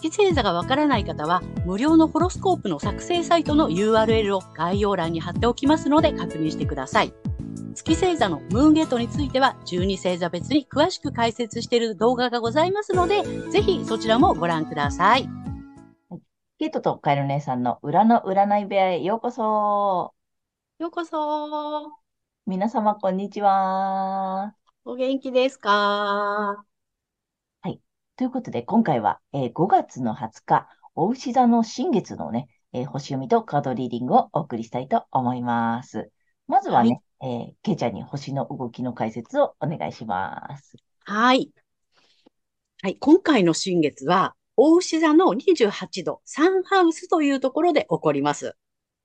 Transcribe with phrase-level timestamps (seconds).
[0.00, 7.12] 月星座がわからない方は、無料のホロスコープの作成サイトの URL を概要欄に貼っておきますので確認してください。
[7.74, 15.28] 月星座のムーンゲートについては、12星座別に詳しく解説している動画がございますので、ぜひそちらもご覧ください。
[16.58, 20.14] ゲートとカエル姉さんの裏の占い部屋へようこそ。
[20.78, 21.92] ようこそ。
[22.46, 24.54] 皆様、こんにちは。
[24.84, 26.67] お元気ですか？
[28.18, 36.10] ということで、今回は、えー、5月の20日、お牛座の新月のね、えー、星読みとカードリーディングをお送りしたいと思います。
[36.48, 40.74] まずはね、はい、えー、ケイちゃんに星の動きの解説をお願いします。
[41.04, 41.52] はい。
[42.82, 48.56] はい、今回の新月は、大牛座の28度、サンハウスというところで起こります。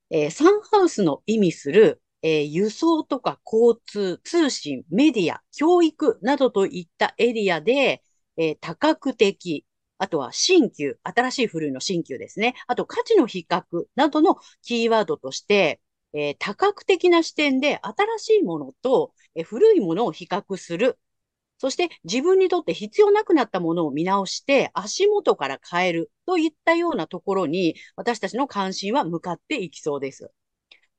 [0.09, 8.01] えー、サンハウスの意味する、えー、輸送とか交通、通信、メディア、教育などといったエリアで、
[8.37, 9.65] えー、多角的、
[9.97, 12.55] あとは新旧、新しい古いの新旧ですね。
[12.67, 13.63] あと価値の比較
[13.95, 15.81] などのキーワードとして、
[16.13, 20.99] えー、多角的な視点で新しいものと、えー、古いものを比較する。
[21.57, 30.31] そして自分にとって必要なくなったものを見直して足元から変えるといったようなところに私たちの関心は向かっていきそうです。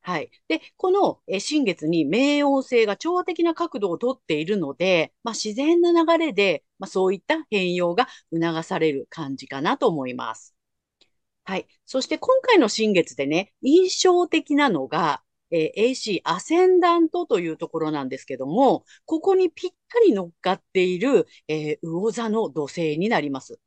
[0.07, 0.31] はい。
[0.49, 10.55] で、この新月に冥王星が調和的な角度をとっているので、まあ、自然な流れで、まあ、そういった変容が促される感じかなと思います。
[11.45, 11.67] はい。
[11.87, 23.59] そして今回の新月でね、印象的なのが、えー、AC アセンダントというところなんですけども、ここにぴったり乗っかっている、えー、魚座の土星になります。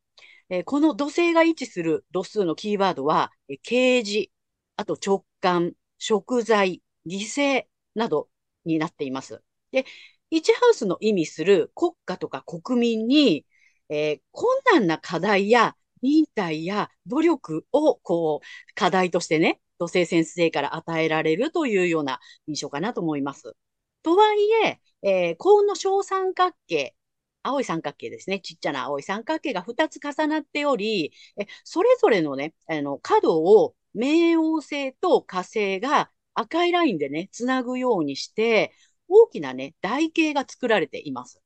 [0.49, 4.29] えー、この土星が位置する度数のキーワードは、えー、啓示、
[4.75, 7.65] あと直感、食材、犠牲
[7.95, 8.29] など
[8.65, 9.41] になっています。
[9.71, 9.85] で、
[10.31, 13.45] 1ハウスの意味する国家とか国民に、
[13.89, 23.55] えー、困難な課題や忍耐や努力を、こう、課題としてね、土星先生から与えられるというような印象かなと思います。
[24.03, 26.95] とはいえ、えー、幸運の小三角形、
[27.43, 28.39] 青い三角形ですね。
[28.41, 38.73] ちっちゃな青い三角形が2つ重なっており、えそれぞれのね、あの、角を冥王星と火星が赤いラインでね、つなぐようにして、
[39.07, 41.41] 大きなね、台形が作られています。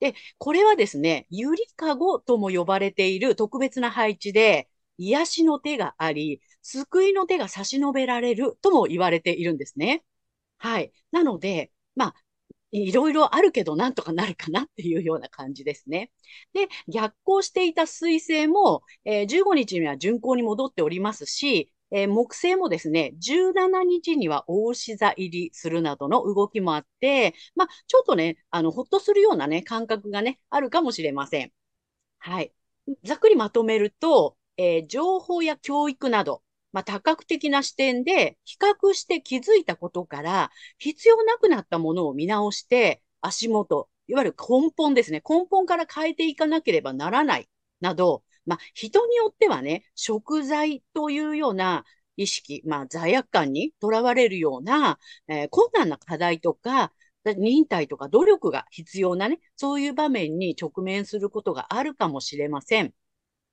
[0.00, 10.04] で、これはですね、ゆりかごとも呼ばれている特別な配置で、癒しの手があり、救いの手が差し伸べられるとも言われているんですね。
[10.58, 10.92] はい。
[11.12, 12.14] なので、まあ、
[12.72, 16.10] いろいろあるけど、なんとかなるかなっていうような感じですね。
[16.52, 31.52] で、逆行していた水星も、えー、15日には巡行に戻っておりますし、えー、木星もですね、17日には大志座入りするなどの動きもあって、まあ、ちょっとね、あの、ほっとするようなね、感覚がね、あるかもしれません。
[32.18, 32.52] はい。
[33.04, 45.22] ざっくりまとめると、えー、情報や教育など、まあ、多角的な視点で比較して気づいたことから、必要なくなったものを見直して、足元、いわゆる根本ですね。
[45.28, 47.48] 根本から変えていかなければならない、
[47.80, 51.84] など、まあ、人によってはね、食材というような
[52.16, 56.92] 意識、まあ、罪悪感にとらわれるような、えー、困難な課題とか、
[57.24, 62.92] 忍耐とか努力が必要なね、そういう場面に直面することがあるかもしれません。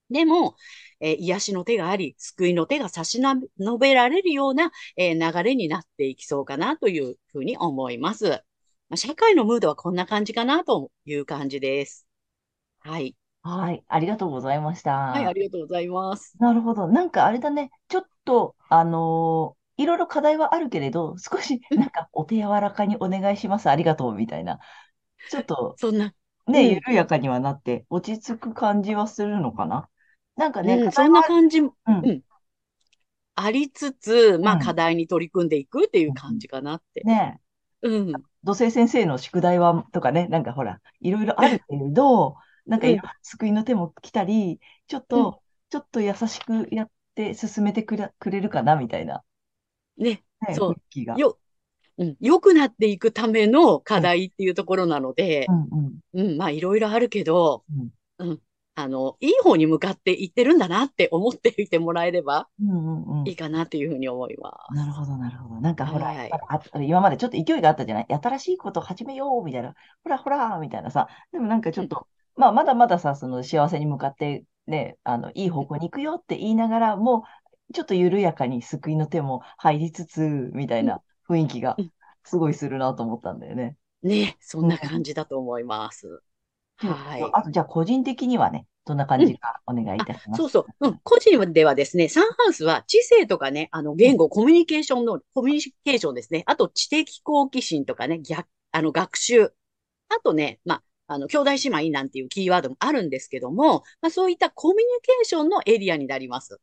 [0.09, 0.55] でも、
[0.99, 8.43] えー、癒しの手があり、救いの手が差し伸べられるような、えー、流れになっていきそうかなというふうに思います。
[8.89, 12.05] まあ、社会のムードはこんな感じかなという感じです。
[12.79, 13.15] はい。
[13.43, 16.35] はい、ありがとうございましはい、ありがとうございます。
[16.39, 16.87] なるほど。
[16.87, 24.59] なんかあれだね、ちょっと、あのーいろいろ課題はあるけれど、少しなんかお手柔らかにお願いします、ありがとうみたいな。
[25.29, 26.13] ちょっとそんな、
[26.47, 29.89] ね、緩やかにはなって落ち着く感じはするのかな。
[30.35, 32.21] なんかね、うん、そんな感じ、ううん、ん、
[33.35, 37.01] ありつつ、まあ課題に取り組んでいくっていう感じかなって。
[37.03, 37.39] ね
[37.81, 38.11] うん。
[38.43, 42.35] 土星先生の宿題は、とかね、なんかほら、いろいろあるけれど、
[42.65, 42.87] なんか
[43.21, 49.23] 救いの手も来たり、ちょっと、ちょっと優しくやって進めてくれくれるかな、みたいな。
[49.97, 51.19] ね、ねそう。
[51.19, 51.37] よ、
[51.97, 57.63] うん、良くなっていくための課題っていうところなので、うん、うん、うん、まあいろいろあるけど、
[58.19, 58.39] うん、うん、
[58.75, 63.27] あの、いい方に向かっていってるんだなって思っていてもらえればうんうんうん。
[63.27, 65.61] いいかなっていうふうに思いまなるほど、なるほど。
[65.61, 65.91] なんかす。
[65.91, 66.31] ほら、はい。
[66.87, 68.07] 今までちょっと勢いがあったじゃない？
[68.09, 69.75] 新しいことを始めようみたいな。
[70.03, 71.07] ほらほらみたいなさ。
[71.31, 77.25] でもなんかちうん、ょっと、まあまだまださ、その幸せに向かってね、あの、いい方向に行くよって言いながら、も
[77.69, 80.21] うちょっと緩やかに救いの手も入りつつ、
[80.53, 81.91] みたいうん、な雰囲気がうん。
[82.23, 83.77] すごいするなと思ったんだよね。
[84.03, 84.67] ね、そうん。
[84.67, 86.21] んな感じだと思います。
[86.81, 87.33] で、はい。
[87.33, 89.25] あとじゃあ個人的にはね、どんな感うん。
[89.25, 90.41] じかお願いいあ、たします。
[90.41, 90.87] そうそう。
[90.87, 90.99] うん。
[91.03, 96.43] 個人ではですね、サンハウスは知性とかね、あの、うん、言語、コミュニケーションの、コミュニケーションですね。
[96.47, 99.53] あと、知的好奇心とかね、逆、あの、学習。
[100.09, 106.59] あとね、まあ、あの、兄弟姉妹なんていうキーワードもあるんですけども、まあ、そういったコミュニケーションのエリアになります。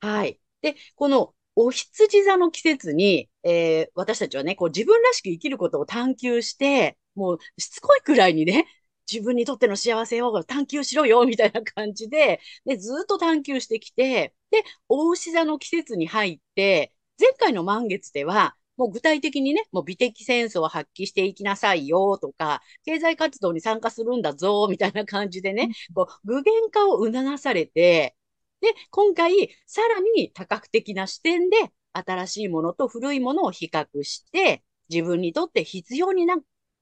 [0.00, 0.40] はい。
[0.62, 8.66] で、このお羊座の季節に、えー私たちはね、こう自分らしく生きることを探求して、もうしつこいくらいにね、
[9.10, 28.16] 自分にとっての幸せを探求しろよ、みたいな感じで、で、ずっと探求してきて、で、お牛座の季節に入って、前回の満月では、もう具体的にね、もう美的センスを発揮していきなさいよとか、経済活動に参加するんだぞ、みたいな感じでね、こう具現化を促されて、
[28.60, 31.56] で、今回、さらに多角的な視点で、
[31.92, 36.36] 新しいものと古いものを比較して、自分にとって必要にな、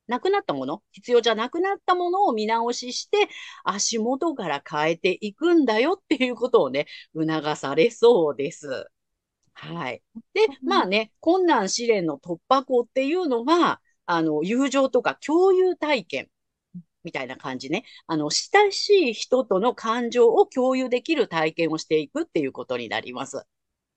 [0.06, 3.28] なくなったもの、必要じゃなくなったものを見直しして、
[3.64, 8.86] 足元から変えていくんだよっていうことをね、促されそうです。
[9.56, 10.02] はい。
[10.34, 16.30] で、まあね、困難試練の突破口っていうのは、あの、友情とか共有体験
[17.04, 17.84] みたいな感じね。
[18.06, 23.44] あの、親しい人との感情を共有できる体験をしていくっていうことになります。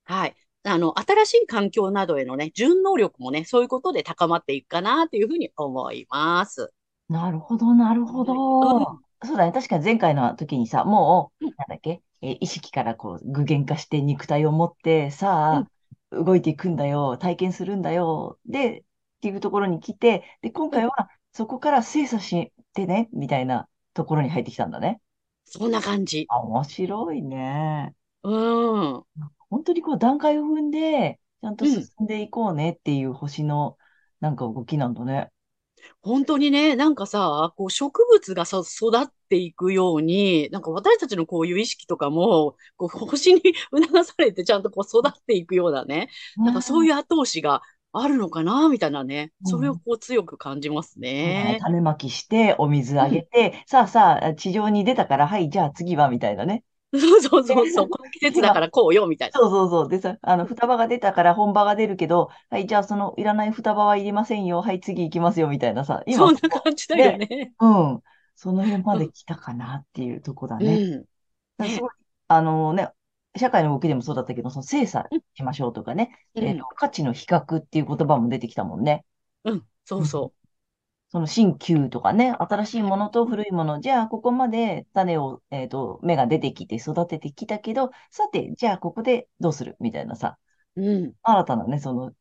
[0.06, 0.36] はい。
[0.64, 6.74] あの、新しい環境などへのね、順応力もね、そういうことで高まっていくかなというふうに思います。
[7.10, 8.88] なるほど、なるほはい。
[8.88, 9.02] ど。
[9.28, 9.52] そうだね。
[9.52, 15.12] 確かに前回の時にさ、もう、うん、なんだっけ、えー意識からこう具現化して肉体を持って、
[15.52, 15.72] うん、さあ、
[16.12, 18.84] 動いていくんだよ、体験するんだよ、で、っ
[19.22, 20.82] ていうところに来て、で、今うん。
[20.82, 25.02] 回はそこから精査してね、みたいなところに入ってきたんだね。
[25.44, 26.30] そんな感じ。
[26.30, 27.96] あ、面白いね。
[28.24, 28.30] う
[29.00, 29.06] ん。
[29.50, 31.90] 本当にこう段階を踏んで、ちゃんとうん。
[31.90, 33.78] 進んでいこうねっていう星の
[34.20, 35.32] なんか動きなんだね。
[36.02, 43.42] 本当にね、なんかさ、こう植物がさ、育っていくように、なんか私たちのこういう意識とかも、こう星に
[43.72, 46.10] 促されてちゃんとこう育っていくようなね、
[46.44, 47.62] なんかそうねいう後押しが
[47.92, 49.82] あるのかな、みたいなね、うそれをん。
[49.86, 51.56] こう強く感じますそうだね。
[51.56, 51.60] ね。
[51.60, 53.20] 種まきして、お水あうん。
[53.20, 56.64] げて、さあさあ、地上に出たから、はい、じゃあ次は、みたいなね。
[56.98, 59.40] そうそうで、そうそう、この季節だからこうよ、みたいな。
[59.40, 59.90] そうそうそう。
[59.90, 64.62] でさ、あの、双葉が出たから本葉が出るけど、はい、じゃあそのいらない双葉はいりませんよ。
[64.62, 67.54] はい、次行きますよ、みたいなさ、今そんな感じだよね、ね。
[67.60, 68.02] うん、
[68.36, 69.00] その辺まうん。
[69.00, 70.78] で来たかなっていうとこだうね。
[70.78, 70.92] ん。
[71.02, 71.06] ね。
[71.58, 71.90] だすごい、
[72.28, 72.90] あのね、
[73.38, 75.22] 社会の動きでもそうだったけど、その精査うん。
[75.36, 76.44] しましょうとかね、うん。
[76.46, 79.06] えっと、価値の比較っていう言葉も出てきたもんね。
[79.44, 79.68] うん。
[79.86, 80.16] そううん
[81.12, 89.76] そその新旧とかね、新しいものと古いもの、じゃあここまで種を、えっと、芽が出てきて育ててきたけど、さて、じゃあここでどうする？
[89.80, 90.38] みたいなさ、
[90.76, 90.82] う。
[90.82, 91.14] うん。
[91.24, 92.12] 新たなね、その、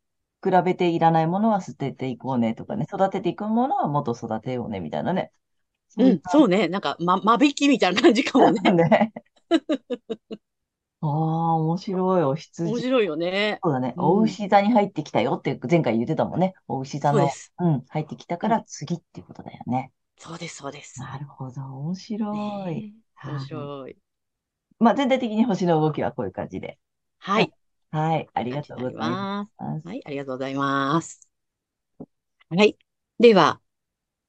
[0.42, 5.32] 比べていらないものは捨てていこうねとかね、育てていくものはもっと育てようねみたいなね。
[5.88, 6.68] そうんそうね。
[6.68, 8.72] なんか、ま、間引きみたいな感じかもね。
[8.72, 9.12] ね。
[11.00, 12.22] ああ、面白い。
[12.24, 12.80] お面羊。
[12.80, 13.64] 白いよね。
[13.64, 13.94] そうだね。
[13.98, 14.38] おうん。
[14.38, 16.54] 牛座に入ってきたよって前回言ってたもんね。
[16.68, 17.52] お牛座の、そうです。
[17.60, 18.58] うん、入ってきたかうん。
[18.58, 19.92] ら次っていうことだよね。
[20.18, 21.08] そうです、そうです。
[21.08, 21.62] なるほど。
[21.62, 22.84] 面白い。
[22.84, 23.28] ねえ。
[23.28, 23.48] 面はい。
[23.48, 23.98] 白い。
[24.80, 26.78] まあ、全体的に星の動きはこういう感じで。
[27.18, 27.42] はい。
[27.42, 27.52] はい。
[27.90, 28.30] はい。
[28.34, 29.32] あこんりがな感じになりとうございます。
[29.56, 29.88] ます。
[29.88, 30.02] はい。
[30.06, 31.28] ありがとうございます。
[32.50, 32.78] はい。
[33.18, 33.60] では、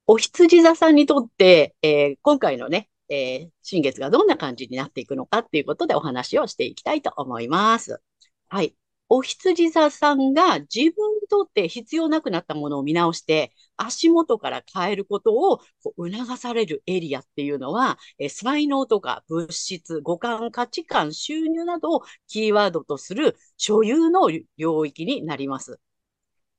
[0.08, 8.01] お羊座さんにとって、えー今回のね、えー新月がどんな感じになっていくのかっていうことでお話をしていきたいと思います。
[8.48, 8.75] はい。
[9.12, 25.80] お羊座さんが自分にとって必要なくなったものを見直して、足元から変えることをこう促されるエリアっていうのは、えー才能とか物質、五感、価値観、収入などをキーワードとする所有の領域になります。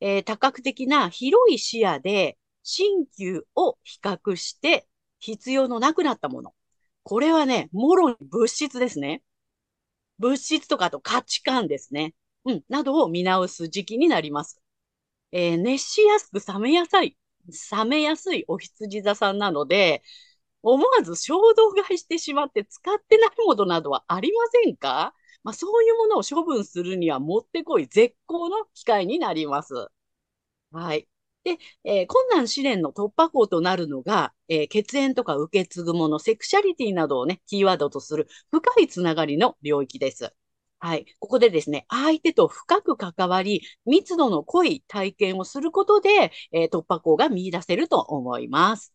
[0.01, 4.89] えー多角的な広い視野で新旧を比較して
[5.21, 6.55] 必要のなくなったもの。
[7.05, 9.23] これはね、もろに物質ですね。
[10.19, 12.15] 物質とかと価値観ですね。
[12.45, 14.61] うん、などを見直す時期になります。
[15.33, 17.17] えー熱しやすく冷めやすい、
[17.73, 20.03] 冷めやすいお羊座さんなので、
[20.63, 25.15] 思わず衝動買いしてしまって使ってないものなどはありませんか？
[25.45, 29.75] まあ、そういうものを処分するにはもってこい絶好の機会になります。
[30.73, 31.09] はい。
[31.45, 40.35] で、えー困難試練の突破口となるのが、えー血縁とか受け継ぐもの、セクシャリティなどをね、キーワードとする深いつながりの領域です。
[40.79, 41.07] はい。
[41.19, 48.95] ここでですね、相手と深く関わり、密度の濃い体験をすることで、えー突破口が見出せると思います。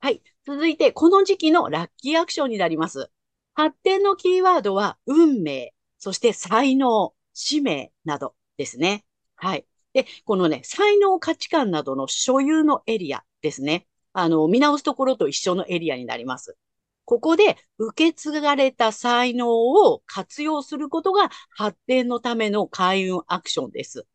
[0.00, 0.22] はい。
[0.46, 3.10] 続いて、この時期のラッキーアクションになります。
[3.54, 9.04] 発展のキーワードは、運命、そして才能、使命などですね。
[9.36, 9.66] はい。
[9.92, 13.86] で、このね、才能価値観などの所有のエリアですね。
[14.12, 16.56] あの、見直すところと一緒のエリアになります。
[17.04, 24.06] ここで受け継がれた才能を活用することが発展のための開運アクションです。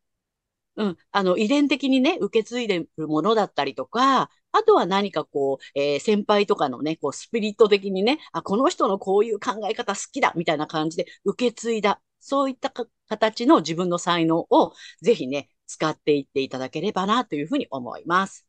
[0.76, 0.96] うん。
[1.12, 12.72] あの、遺伝的にね、受け継いでるものだったりとか、あとは何かこう、えー先輩とかのね、こう、スピリット的にね、あ、この人のこういう考え方好きだ、みたいな感じで受け継いだ、そういった
[13.08, 18.46] 形の自分の才能をぜひね、使っていっていただければな、というふうに思います。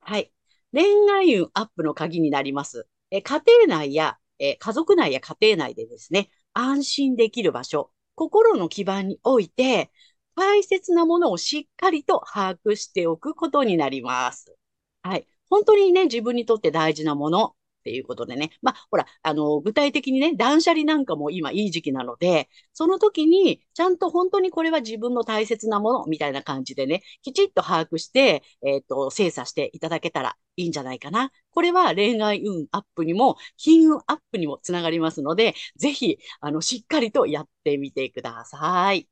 [0.00, 0.32] はい。
[0.72, 2.86] 恋愛運アップの鍵になります。
[3.10, 9.90] え家庭内や、え家族内や家庭内でですね、安心できる場所、心の基盤において、
[10.36, 14.56] 大切なものをしっかりと把握しておくことになります。
[15.02, 15.26] はい。
[15.48, 18.50] 本当にね、自分にとって大事なものっていうことでね。
[18.62, 31.32] まあ、ほら、あの、具体的にね、断捨離なんかも今いい時期なので、その時に、ちゃんと本当にこれは自分の大切なものみたいな感じでね、きちっと把握して、えっと、精査していただけたらいいんじゃないかな。
[31.50, 39.08] これは恋愛運アップにも、金運アップにもつながりますので、ぜひ、あの、しっかりとやってみてください。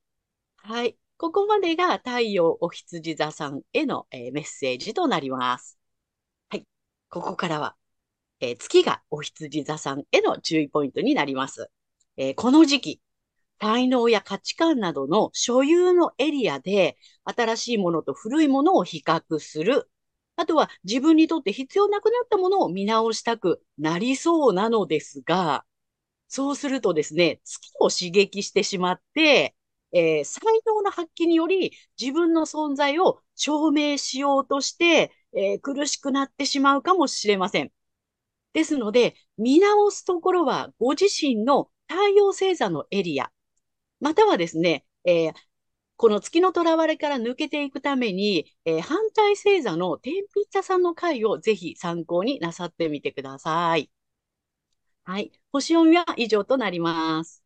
[0.57, 0.99] はい。
[1.17, 5.79] ここまでが太陽お羊座さんへの、えーメッセージとなります。
[6.51, 6.67] はい。
[7.11, 7.77] ここからは、
[8.41, 11.71] えー月がお羊座さんへの注意ポイントになります。
[12.17, 13.01] えーこの時期、
[13.61, 19.91] 才能や価値観などの所有のエリアで、新しいものと古いものを比較する。
[20.37, 25.65] あとは自分にとって必要なくなったものを見直したくなりそうなのですが、
[26.29, 29.57] そうするとですね、月を刺激してしまって、
[29.93, 37.73] えー才能の発揮により自分の存在を証明しようとして、えー苦しくなってしまうかもしれません。
[38.59, 43.31] ですので、見直すところはご自身の太陽星座のエリア、
[44.01, 45.35] またはですね、えー
[45.99, 53.91] この月の囚われから抜けていくために、えー反対星座の天秤座さんの回をぜひ参考になさってみてください。
[55.05, 55.33] はい。
[55.53, 57.43] 星読みは以上となります。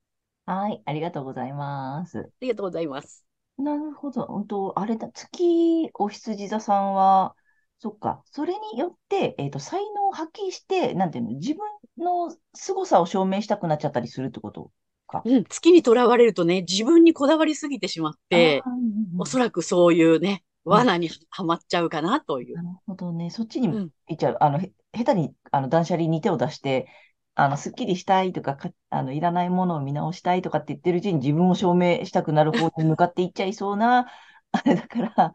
[0.46, 2.18] はい、ありがとうございます。
[2.20, 3.24] ありがとうございます。
[3.58, 4.26] なるほど。
[4.26, 7.36] 本当、あれだ、月お羊座さんは、
[7.82, 11.60] そっか、それによって、えっと、才能を発揮して、なんていうの、自分
[11.98, 14.70] の凄さを証明したくなっちゃったりするってこと
[15.08, 15.22] か。
[15.24, 22.56] うん、月にとらわれるとね、自分にこだわりすぎてしまってうんうんうんおそらくそういうね、罠にはまっちゃうかなという。
[22.56, 23.30] なるほどね。
[23.30, 24.36] そっちにうん行っちゃう。
[24.40, 26.86] あの、へ下手に、あの、断捨離に手を出して、
[27.34, 34.06] あの、すっきりしたいとか、か、あの、いらないものを見直したいとかって言ってるうちに自分を証明したくなる方に向かっていっちゃいそうな、
[34.52, 35.32] あれだから、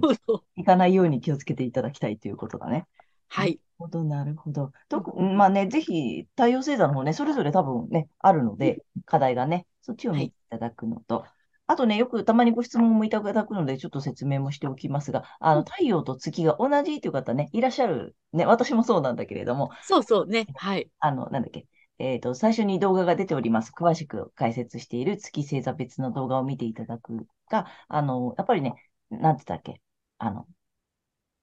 [0.00, 0.44] そうそう。
[0.56, 2.86] 行かないように気をつけていただきたいということだね。
[3.28, 3.48] はい。
[3.48, 4.72] なるほど、なるほど。
[4.88, 11.24] とく、まあね、ぜひ、太陽星座の方ね、それぞれ多分ね、あるので、課題がね、そっちを見ていただくのと、
[11.66, 18.16] あとね、よくたまにご質問もいただくので、ちょっと説明もしておきますが、あの、うん太陽と月が同じという方ね、いらっしゃる。
[18.32, 20.46] ね、私もそうなんだけれども、そうそうね。
[20.56, 20.90] はい。
[20.98, 21.66] あの、なんだっけ。
[21.98, 23.72] えっと、最初に動画が出ております。
[23.72, 28.74] 詳しく解説している月星座別の動画を見ていただくが、あの、やっぱりね、
[29.10, 29.80] なんて言ったっけ？
[30.18, 30.46] あの、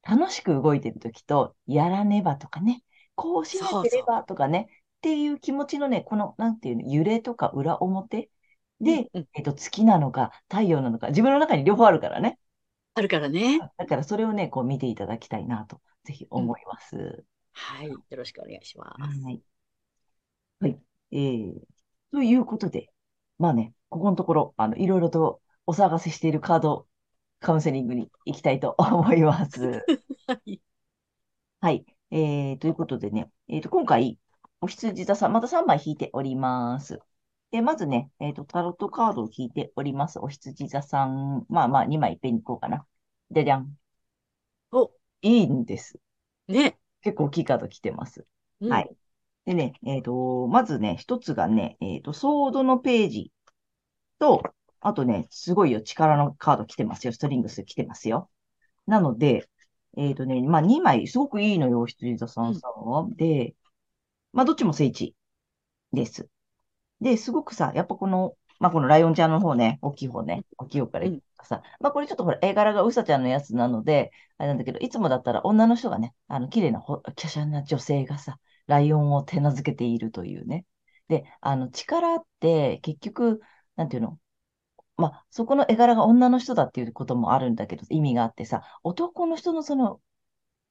[0.08, 2.84] 楽しく動いてるときと、やらねばとかね、
[3.16, 8.30] こうしなければとかね、っていう気持ちのね、この、なんていうの、揺れとか裏表
[8.82, 12.38] で、うんえっと、月なのか、太陽なのか、自分の中に両方あるからね。
[12.94, 13.60] あるからね。
[13.78, 17.24] だからそれをね、こう見ていただきたいなと、ぜひ思います。
[17.54, 17.88] はい。
[17.88, 19.22] よろしくお願いします。
[19.22, 19.42] はい。
[20.60, 20.80] はい。
[21.12, 21.54] えー、
[22.12, 22.90] ということで、
[23.38, 26.88] まあね、ここのところ、あの、いろいろとお騒がせしているカード
[27.46, 29.86] カウンセリングに行きたいと思います。
[30.26, 30.60] はい。
[31.62, 31.86] はい。
[32.10, 34.18] えー、ということでね、えーと、今回、
[34.62, 36.98] お羊座さん、また3枚引いております。
[37.52, 40.18] で、まずね、えーと、タロットカードを引いております。
[40.18, 42.84] お羊座さん、まあまあ、2枚いっぺんにいこうかな。
[43.30, 43.78] じゃじゃん。
[44.72, 46.00] お、いいんです。
[46.48, 46.80] ね。
[47.02, 48.26] 結構大きいカード来てます。
[48.62, 48.90] うんはい。
[49.46, 53.32] でね、えっと、まずね、一つがね、えっと、ソードのページ
[54.18, 54.42] と、
[54.82, 57.14] あとね、すごいよ、力のカード来てますよ。
[57.14, 58.30] ストリングス来てますよ。
[58.88, 59.50] なので、
[59.98, 63.08] えっとね、まあ、2枚、すごくいいのよ、羊座さんさんは。
[63.12, 63.56] で、
[64.34, 65.16] まあ、どっちも聖地
[65.94, 66.30] です。
[67.02, 80.66] で、すごくさ、やっぱこの、まあ、このライオンちゃんの方ね、大きい方ね、大きい方からいきまかさ、まあこれちょっとほら、絵柄がうさちゃんのやつなので、あれなんだけど、いつもだったら女の人がね、あの、綺麗なほ、華奢な女性がさ、ライオンを手なずけているというね。
[81.08, 83.42] で、あの、力って結局、
[83.76, 84.20] なんていうの？
[84.98, 90.00] まあ、そこの絵柄が女の人だっていうこともあるんだけど、意味があってさ、男の人のその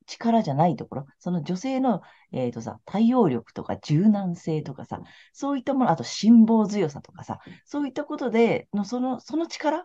[0.07, 2.03] 力じゃないところ、その女性の、
[2.33, 5.01] えっとさ、対応力とか柔軟性とかさ、
[5.33, 9.85] そういったもの、あと辛抱強さとかさ、そういったことで、のその、その力っ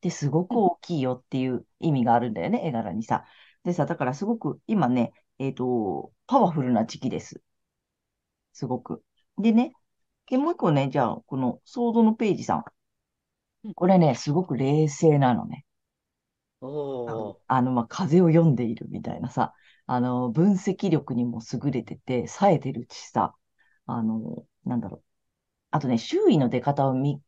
[0.00, 3.24] てすごく大きいよっていう意味があるんだよね、絵柄にさ。
[3.64, 7.42] でさ、だからすごく今ね、えっと、パワフルな時期です。
[8.52, 9.02] すごく。
[9.38, 9.72] でね、
[10.30, 12.64] で、もう一個ね、じゃあ、このソードのページさん。
[13.74, 15.64] これね、すごく冷静なのね。
[16.60, 17.40] おー。
[17.48, 19.54] あの、まあ、風を読んでいるみたいなさ、
[19.86, 23.34] あの、分析力にも優れてて、冴えてるしさ、
[23.86, 25.04] あの、なんだろう。
[25.72, 27.22] あとね、周囲の出方を見、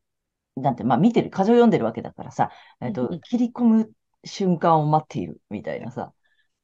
[0.56, 3.92] なんて、まあ、見てる、風を読んでるわけだからさ、えっと、切り込む
[4.24, 6.14] 瞬間を待っているみたいなさ、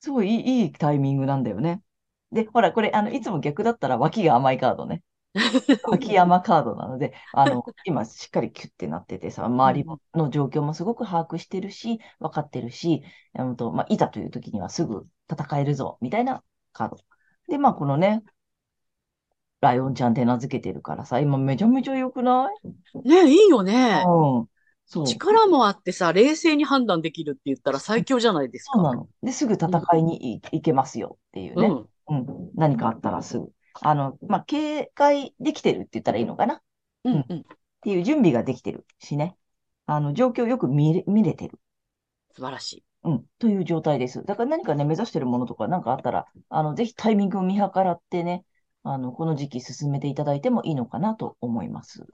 [0.01, 1.83] すごいいい、いいタイミングなんだよね。
[2.33, 5.03] で、ほら、これ、あの、いつも逆だったら脇が甘いカードね。
[5.91, 13.03] 脇山カードなので、あの、 今しっかりキュッてなっててさ、周りもの状況もすごく把握してるし、分かってるし、
[13.35, 16.43] うんと、まあ、いざという時にはすぐ戦えるぞ、みたいな
[16.73, 16.99] カード。
[17.49, 18.23] で、まあ、このね、
[19.61, 22.49] ライオンちゃん手なずけてるからさ、今めちゃめちゃ良くな
[22.95, 23.09] い？
[23.09, 24.05] ね、いいよね。
[24.07, 24.49] うん。
[24.87, 25.05] そう。
[25.07, 28.73] 力もあってさ、冷静に判断できるって言ったら最強じゃないですか。
[28.77, 29.09] そうなの。
[29.23, 29.69] で、すぐ戦
[29.99, 31.67] いにい行けますよっていうね。
[32.09, 32.19] うん。
[32.19, 32.51] うん。
[32.55, 33.53] 何かあったらすぐ。
[33.83, 36.55] あの、まあ、警戒できてるって言ったらいいのかな？
[36.55, 36.63] っ
[37.05, 37.27] うん。
[37.29, 37.45] うん。
[37.83, 39.37] ていう準備ができてるしね。
[39.87, 41.59] あの、状況よく見れ、見れてる。
[42.35, 42.85] 素晴らしい。
[43.05, 43.25] うん。
[43.39, 44.25] という状態です。
[44.25, 48.45] だから何かね、目指してるものとか何かあったら、あの、ぜひタイミングを見計らってね、
[48.83, 52.05] あの、この時期進めていただいてもいいのかなと思います。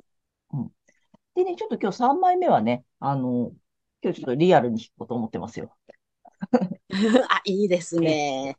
[0.52, 0.71] うん。
[1.35, 3.52] でね、ちょっと今日3枚目はね、あの、
[4.02, 5.75] 今日ちょっとリアルに弾こうと思ってますよ。
[7.28, 8.56] あ、いいですね。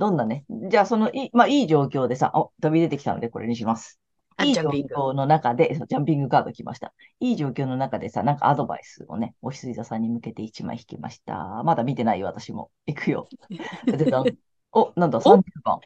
[0.00, 0.46] どんなね。
[0.70, 4.00] じゃあ、その、いい、まあ、いい状況でさ、お、飛び出てきたので、これにします。
[4.38, 6.94] あいい状況の中で、ジャンピングカード来ました。
[7.20, 11.62] いい状況の中でさ、なんかアドバイスをね、おしずい座さんに向けて1枚引きました。
[11.64, 12.70] まだ見てないよ、私も。
[12.86, 13.28] 行くよ。
[14.72, 15.80] お、なんだ、30番。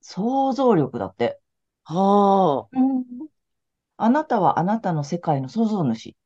[0.00, 1.38] 想像力だって。
[1.84, 2.68] はあ。
[2.72, 3.04] うん。
[3.96, 6.16] あなたはあなたの世界の創造主。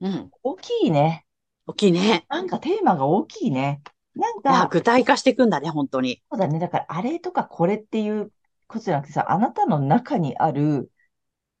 [0.00, 0.30] うん。
[0.42, 1.26] 大きいね。
[1.66, 2.24] 大きいね。
[2.30, 3.82] なんかテーマが大きいね。
[4.18, 6.22] なんか、具体化していくんだね、本当に。
[6.30, 6.58] そうだね。
[6.58, 8.32] だから、あれとかこれっていう
[8.66, 10.90] ことじゃなくてさ、あなたの中にある、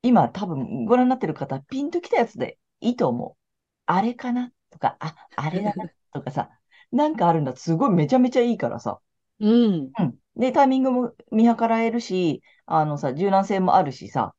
[0.02, 3.36] 今多分ご覧になってる方、ピンときたやつでいいと思う。
[3.86, 6.50] あれかなとか、あ、あれだなとかさ、
[6.92, 7.56] なんかあるんだ。
[7.56, 9.00] すごいめちゃめちゃいいからさ。
[9.40, 9.92] うん。
[9.98, 10.18] うん。
[10.36, 14.34] で、タイミングも見計らえるし、あのさ、柔軟性もあるしさ、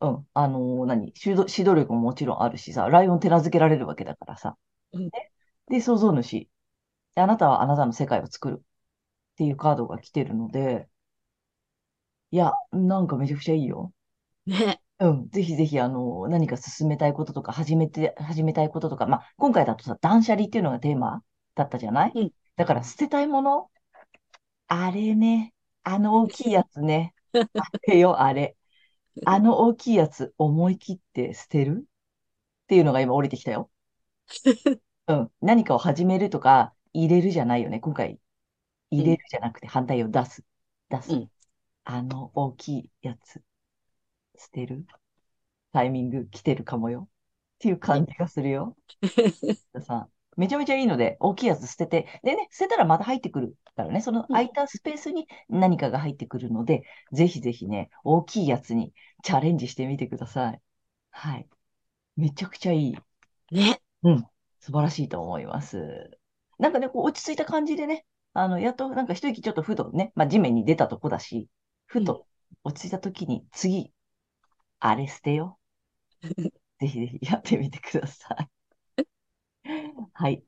[0.00, 0.28] うん。
[0.34, 1.12] あのー何？
[1.24, 4.56] 指導、指導力ももちろんあるしさ、ライオン手なずけられるわけだからさ。
[4.92, 5.32] うんね
[5.68, 6.48] で、創造主。
[7.16, 8.64] であなたはあなたの世界を作るっ
[9.36, 10.88] ていうカードが来てるので、
[12.30, 13.92] いや、なんかめちゃくちゃいいよ。
[14.46, 14.80] ね。
[15.00, 15.28] うん。
[15.30, 21.22] ぜひぜひ、あの、何か進めたいこととか、始めて、始めたいこととか、まあ、今回だとさ、断捨離っていうのがテーマ
[21.54, 22.12] だったじゃない？
[22.14, 23.70] うんだから、捨てたいもの？
[24.68, 25.54] あれね。
[25.84, 27.14] あの大きいやつね。
[27.54, 28.56] あれよ、あれ。
[29.26, 31.84] あの大きいやつ、思い切って捨てる？
[32.64, 33.70] っていうのが今降りてきたよ。
[35.08, 35.32] うん。
[35.40, 37.80] 何かを始めるとか、入れるじゃないよね。
[37.80, 38.18] 今回、
[38.90, 40.44] 入れるじゃなくて反対を出す。
[40.88, 41.12] 出す。
[41.12, 41.30] うん
[41.88, 43.40] あの大きいやつ、
[44.36, 44.86] 捨てる？
[45.72, 47.02] タイミング来てるかもよ。
[47.02, 48.76] っていう感じがするよ。
[49.80, 56.82] さめちゃめちゃいいので、大きいやつ捨てて、でね、捨てたらまた入ってくるからね、その空いたスペースに何かが入ってくるので、
[57.12, 60.60] ぜひぜひね、大きいやつにチャレンジしてみてください。
[61.12, 61.48] はい。
[62.16, 62.98] めちゃくちゃいい。
[63.52, 63.80] ね。
[64.58, 66.18] 素晴らしいと思います。
[66.58, 71.48] なんかね、こう落ち着いた感じでね、あの、やっとなんか一息ちょっとふとね、まあ地面に出たとこだし、
[71.86, 72.26] ふと
[72.64, 73.92] 落ち着いた時に次、
[74.80, 75.62] あれ捨てよう。
[76.80, 78.48] ぜひぜひやってみてください。
[80.12, 80.42] はい。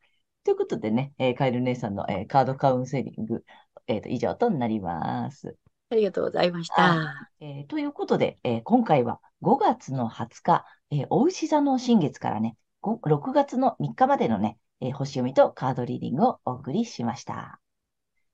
[0.44, 3.44] ということでね、えーカエル姉さんの、えーカードカウンセリング、
[3.86, 5.56] えーと、以上となります。
[5.90, 7.30] ありがとうございましはた。
[7.40, 17.60] えーということで、えー今回は5月の20日、えー、お牛座の新月からね、ご6月の3日までのね、えー星読みとカードリーディングをお送りしました。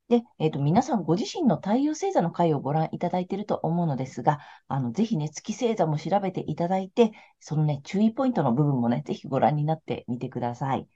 [0.08, 10.86] で、えっと、皆さんご自身の太陽星座の回をご覧いただいていると思うのですが、あの、ぜひね、月星座も調べていただいて、そのね、注意ポイントの部分もね、ぜひご覧になってみてください。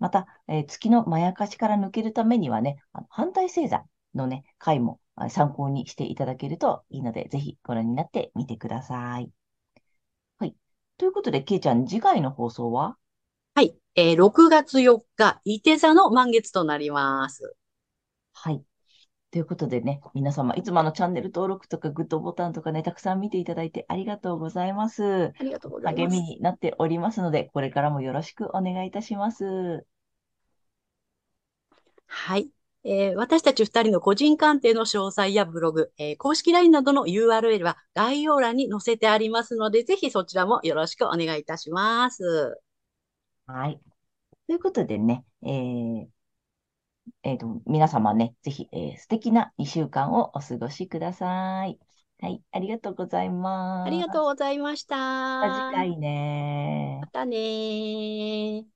[0.00, 9.30] また、えー月のまやかしから抜けるためにはね、あの反対星座のね、回も参考にしていただけるといいので、ぜひご覧になってみてください。
[10.38, 10.56] はい。
[10.98, 12.96] ということで、けいちゃん、次回の放送は？
[13.96, 17.56] えー6月4日、伊手座の満月となります。
[18.34, 18.62] はい。
[19.32, 25.34] ということでね、皆様、いつもあのチャンネル登録とかグッドボタンとかね、たくさん見ていただいてありがとうございます。
[25.38, 26.34] ありがとうござい励みます。
[26.36, 29.86] になっておりますので、これからもよろしくお願いいたします。
[32.06, 32.50] はい。
[32.84, 42.60] えー私たち二人の個人鑑定の詳細やブログ、えー公式 LINE などの URL は概要欄に載せてありますので、ぜひそちらもよろしくお願いいたします。
[43.46, 43.80] はい。
[44.46, 46.06] ということでね、えー
[47.22, 51.78] えーと、皆様ね、ぜひ、えー素敵な2週間をお過ごしください。
[52.20, 53.88] はい、ありがとうございます。
[53.88, 54.96] ありがとうございました。
[54.96, 58.75] また次回ねまたねー。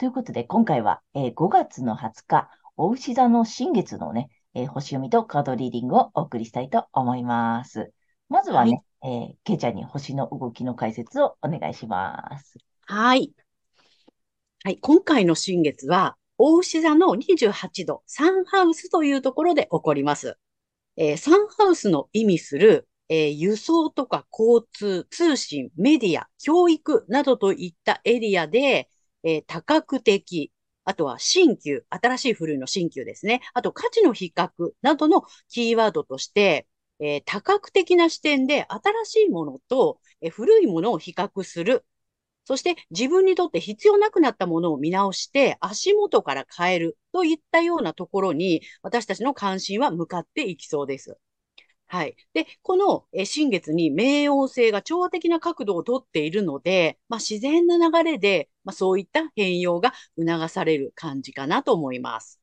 [0.00, 7.92] ということで、今回は、えー5月の20日、お牛座の新月のね、えー星読みとカードリーディングをお送りしたいと思います。
[8.30, 12.56] まずはね、えーケイちゃんに星の動きの解説をお願いします。
[12.86, 13.34] はい。
[14.64, 14.78] はい。
[14.80, 20.38] 今回の新月は、大牛座の28度、サンハウスというところで起こります。
[20.96, 28.88] えーサンハウスの意味する、えー輸送とか交通、通信、メディア、教育などといったエリアで、
[29.24, 30.52] えー多角的、
[30.84, 33.40] あとは新旧、新しい古いの新旧ですね。
[33.54, 34.50] あと価値の比較
[34.82, 36.66] などのキーワードとして、
[37.00, 41.84] えー多角的な視点で新しいものと、えー古いものを比較する。
[42.44, 51.16] そして自分にとって必要なくなったものを見直して足元から変えるといったようなところに私たちの関心は向かっていきそうです。
[51.92, 52.16] はい。
[52.34, 62.40] で、このえ新月に冥王星が調和的な角度をとっているので、まあ、自然な流れで、まあ、そういった変容が促される感じかなと思います。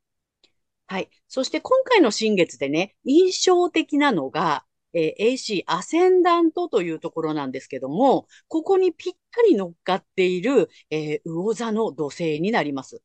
[0.87, 1.09] はい。
[1.27, 13.01] そして今回の新月でね、印象的なのが、えー AC アセンダントというところなんですけども、ここにぴったり乗っかっている、えー魚座の土星になります。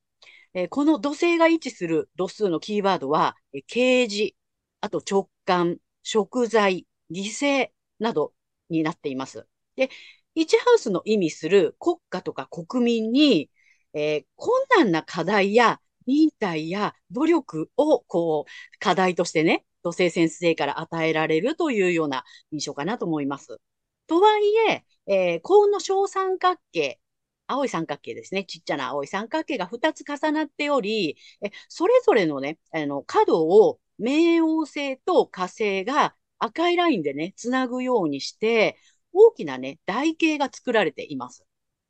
[0.54, 4.34] えーこの土星が位置する度数のキーワードは、えー啓示、
[4.80, 8.34] あと直感、食材、犠牲など
[8.70, 9.46] になっています。
[9.76, 9.90] で、
[10.34, 13.50] 1ハウスの意味する国家とか国民に、
[13.94, 23.60] えー困難な課題や忍耐や努力を、こう、課題としてね、土星先生から与えられるというような印象かなと思います。
[24.06, 27.00] とはいえ、えー幸運の小三角形、
[27.46, 28.44] 青い三角形ですね。
[28.44, 38.76] ちっちゃな青い三角形が2つ重なっており、えそれぞれのね、あの、角を冥王星と火星が赤いラインでね、つなぐようにして、
[39.12, 41.44] 大きなね、台形が作られています。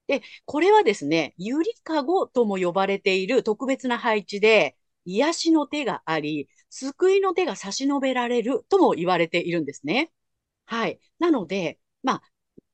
[0.07, 10.13] で、これはですね、ゆりかごとも呼ばれている特別な配置で、癒しの手があり、救いの手が差し伸べられるとも言われているんですね。
[10.67, 11.01] はい。
[11.19, 12.23] なので、まあ、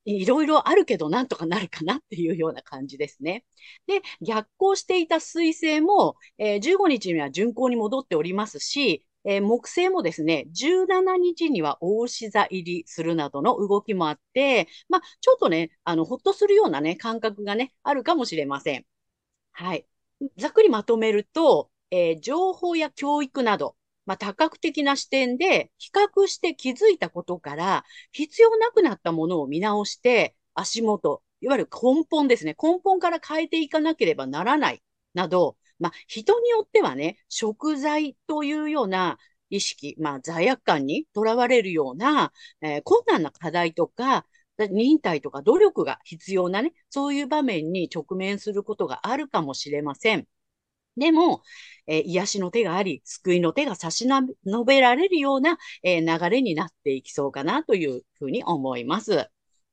[0.04, 3.44] いろいろあるけどなんとかなるかなっていうような感じですね。
[3.86, 18.86] で、逆行していた水星も、えー15日には巡行に戻っておりますし、えー木星もですね、17日には大牛座入りするなどの動きもあって、まあ、ちょっとね、あの、ほっとするようなね、感覚がね、あるかもしれません。
[19.52, 19.86] はい。
[20.38, 23.76] ざっくりまとめると、えー情報や教育など、
[24.06, 32.56] まあ、多角的な視点で比較して気づいたことから、必要なくなったものを見直して、足元、いわゆる根本ですね。
[32.62, 34.82] 根本から変えていかなければならない、
[35.14, 39.18] など、まあ、人によってはね、食材というような
[39.50, 44.26] 意識、まあ、罪悪感にとらわれるような、えー困難な課題とか、
[44.58, 50.26] 忍耐とか努力が必要なね、そういう場面に直面することがあるかもしれません。
[50.96, 51.42] でも、
[51.86, 59.14] えー癒しの手があり、救いの手が差し伸べられるような、えー流れになっていきそうかなというふうに思います。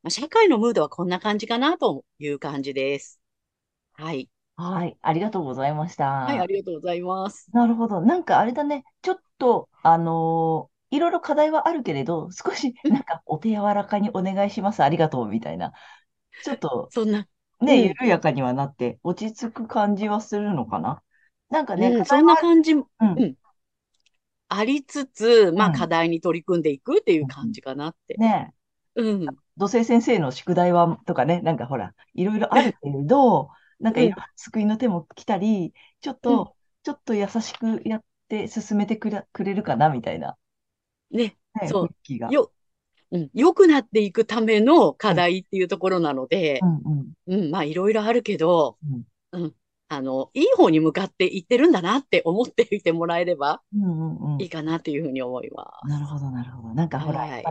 [0.04, 3.20] まあ社会のムードはこんな感じかなという感じです。
[3.94, 4.30] はい。
[4.58, 4.98] はい。
[5.02, 6.46] ありがとうございましはい、あた。
[6.46, 7.52] りがとうございます。
[7.52, 8.02] なるほど。
[8.02, 8.84] なんかあれだね。
[9.02, 14.84] ちょっと、あのーいろいろ課題はあるけれど、少しうん、なんかお手柔らかにお願いします。
[14.84, 15.28] ありがとう。
[15.28, 15.74] みたいな。
[16.42, 17.28] ちょっとそんな、
[17.62, 21.04] ね、うん、緩やかにはなって落ち着く感じはするのかな。
[21.50, 23.26] なんかね、うん、そんな感じ、うん。
[23.26, 23.36] ん、
[24.50, 25.88] ありつつ、まあ課うん。
[25.88, 28.20] 題に取り組んでいくっていううん感じかなって。
[28.20, 28.54] ね
[28.96, 34.02] うん、土星先生の宿題は、とかね、なんかほら、いろいろあるけれど、なんか
[34.36, 40.38] 救いの手も来たり、ちょっうん、と、ちょっと優しくやって進めてくれ、くれるかな、みたいな、
[41.12, 42.32] ね、ね、そ気う、が。
[42.32, 42.52] よ、
[43.12, 49.56] うん、良くなっていくための課うん、題っていうところなので、うん、うん、うん、まあいろいろあるけど、うん、うん、
[49.88, 53.86] あの、いい方に向かっていってるんだなって思っていてもらえればうん、う
[54.30, 54.34] ん。
[54.36, 54.42] うん。
[54.42, 55.88] いいかなっていうふうに思います。
[55.90, 56.74] なるほど、なるほど。
[56.74, 57.44] なんかほら、はい。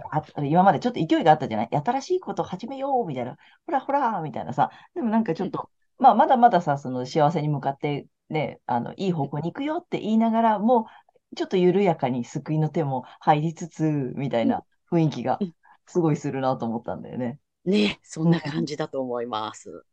[0.51, 1.69] 今までちょっと勢いがあったじゃない？
[1.73, 10.87] 新しいこと始めようみたいな、ほらほらみたいなさ、でもなんかちうん、ょっと、まあまだまださ、その幸せに向かってね、あの、いい方向に行くよって言いながらも、
[11.37, 13.83] ちょっと緩やかに救いの手も入りつつ、
[14.17, 15.55] みたいうん、な雰囲気がうん。
[15.87, 17.39] すごいするなと思ったんだよね。
[17.67, 18.43] ね、そんなね。
[18.43, 19.85] 感じだと思います。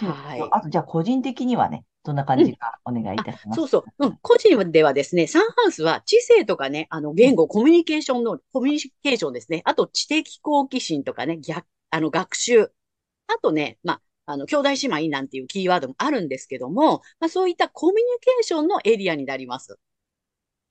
[0.00, 0.52] で、はい。
[0.52, 2.44] あとじゃあ個人的にはね、どんな感うん。
[2.44, 3.60] じかお願いいあ、たします。
[3.60, 4.06] そうそう。
[4.06, 4.18] うん。
[4.22, 9.62] 個人ではですね、サンハウスは知性とかね、あの、うん、言語、コミュニケーションの、コミュニケーションですね。
[9.64, 12.72] あと、知的好奇心とかね、逆、あの、学習。
[13.28, 14.02] あとね、まあ、
[14.32, 19.78] あの、兄弟姉妹なんていうキーワードもあるんですけども、まあ、そういったコミュニケーションのエリアになります。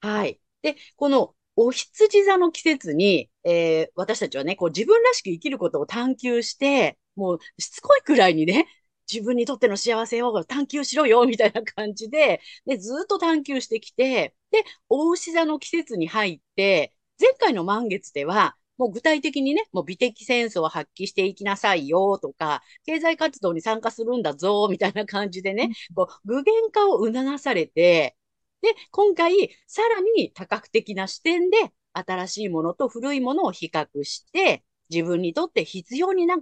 [0.01, 0.39] はい。
[0.61, 8.67] で、このお羊座の季節に、えー私たちはね、こう自分らしく生きることを探求して、もうしつこいくらいにね、
[9.11, 28.15] 自分にとっての幸せを探求しろよ、みたいな感じで、で、ずっと探求してきて、で、お牛座の季節に入って、前回の満月では、もう具体的にね、もう美的センスを発揮していきなさいよとか、経済活動に参加するんだぞ、みたいな感じでね、こう具現化を促されて、
[28.61, 29.33] で、今回、
[29.67, 31.57] さらに多角的な視点で、
[31.93, 36.37] 新しいものと古いものを比較して、自分にとって必要にな、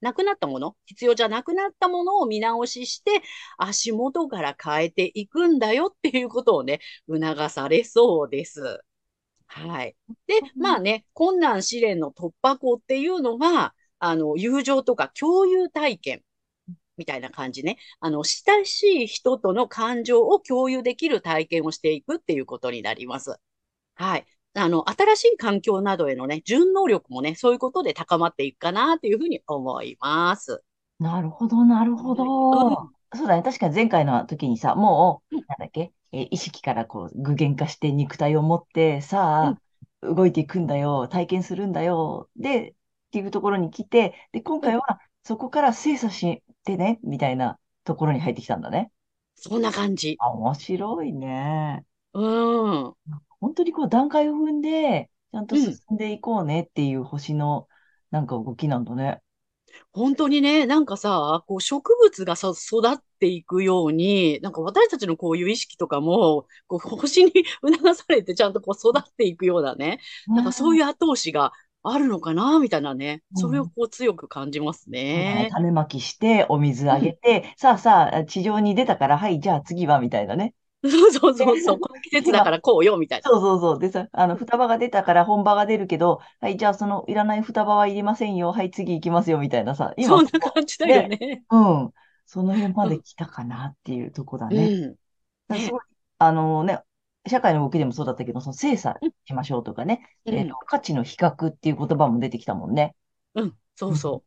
[0.00, 3.22] なくなったもの、必要じゃなくなったものを見直しして、
[3.58, 8.80] 足元から変えていくんだよっていうことをね、促されそうです。
[9.50, 9.96] はい。
[10.26, 16.22] で、まあね、困難試練の突破口っていうのは、あの、友情とか共有体験
[16.98, 17.78] みたいな感じね。
[18.00, 23.36] あの、親しい人との感情を共有できる体験をしていくっていうことになります。
[23.96, 24.26] はい。
[24.54, 30.62] あの、新しい環境などへのね、順応力もね、そういうことで高まっていくかなというふうに思います。
[31.00, 32.32] なるほど、なるほはい。
[32.36, 32.82] ど。
[32.82, 32.94] うん。
[33.14, 33.42] そうだね。
[33.42, 39.58] 確かに前回の時にさ、もうなんだっけ、えー意識からこう具現化して肉体を持って、さうん。
[40.02, 42.74] あ、動いていくんだよ、体験するんだよ、で、っ
[43.10, 44.70] ていうところに来て、で、今うん。
[44.70, 48.92] 回はそこから精査してね、みたいなところに入ってきたんだね。
[49.34, 50.20] そんな感じ。
[50.20, 51.84] あ、面白いね。
[52.12, 52.20] う
[52.90, 52.94] ん。
[53.40, 55.80] 本当にこう段階を踏んで、ちゃんと進うん。
[55.94, 57.68] んでいこうねっていう星の
[58.10, 59.22] なんか動きなんだね。
[59.92, 70.00] 本当にね、なんかさ、こう植物がさ、育っていくように、なんか私たちのこういう意識とかも、こう星に促されてちゃんとこう育っていくようなね、
[70.34, 71.52] なんかそうねいう後押しが
[71.82, 73.72] あるのかな、みたいなね、それをうん。
[73.74, 75.30] こう強く感じますね。
[75.34, 75.48] ね。
[75.50, 77.14] 種まきして、お水あげうん。
[77.14, 80.54] て、さあさあ、地上に出たから、はい、じゃあ次は、みたいなね。
[80.82, 83.26] そうそうで、そうそう、この季節だか今、らこうよ、みたいな。
[83.26, 83.78] そうそうそう。
[83.80, 88.52] でさ、あの、双葉が出たから本葉が出るけど、はい、じゃあそのいらない双葉はいりませんよ。
[88.52, 89.94] はい、次行きますよ、みたいなさ。
[89.98, 91.44] 今そんな感じだよね、ね。
[91.50, 91.56] う
[91.88, 91.92] ん。
[92.26, 92.96] その辺まうん。
[92.96, 94.76] で来たかなっていうとこだうね。
[94.90, 94.96] ん。
[95.48, 95.70] だすね。
[95.70, 95.80] ごい、
[96.18, 96.80] あのね、
[97.28, 99.12] 社会の動きでもそうだったけど、その精査うん。
[99.26, 100.58] しましょうとかね、えっと、うん。
[100.66, 102.96] 価値の比較っていう言葉も出てきたもんね。
[103.34, 103.58] うん。
[103.76, 104.06] そうん。
[104.16, 104.22] う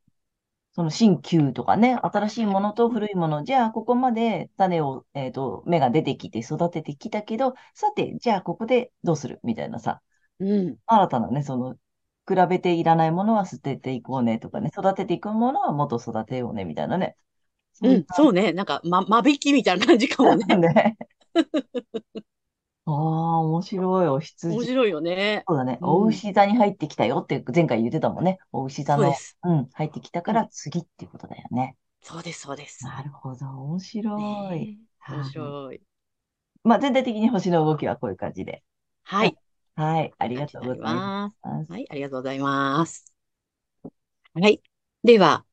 [0.76, 10.02] そその新旧とかね、新しいものと古いもの、じゃあここまで種を、えっと、芽が出てきて育ててきたけど、さて、じゃあここでどうするみたいなさ、
[10.40, 10.46] う。
[10.46, 10.78] うん。
[10.88, 11.76] 新たなね、その、
[12.28, 17.16] 比べていらないものは捨てていこうねとかね、育てていくものはもっと育てようねみたいなね。
[17.82, 18.06] うん。
[18.14, 18.54] そうね。
[18.54, 20.74] なんか、ま、間引きみたいな感じかもなね。
[20.74, 20.98] ね。
[22.86, 24.08] ああ、面白い。
[24.08, 24.58] お羊。
[24.58, 25.48] 面白いよね。
[25.48, 25.80] そうだね。
[25.82, 26.08] おうん。
[26.08, 28.40] 牛座に入ってきたよって前回言ってたもんね。
[28.52, 29.38] お牛座の、そうです。
[29.44, 30.44] うん、入ってきたかうん。
[30.44, 31.78] ら次っていうことだよね。
[32.04, 32.94] そうです、そうです。
[32.96, 33.48] なるほど。
[33.64, 34.70] 面白い。
[34.70, 35.12] ねえ。
[35.12, 35.54] 面はい。
[35.54, 35.82] 白い。
[36.64, 38.64] まあ、全体的に星の動きはこういう感じで。
[39.04, 39.26] はい。
[39.26, 39.38] はい。
[39.76, 40.16] はい。
[40.20, 41.38] ありがとうになりございます。
[41.42, 41.72] ます。
[41.72, 41.88] はい。
[41.90, 43.14] ありがとうございます。
[44.34, 44.62] はい。
[45.04, 45.46] では、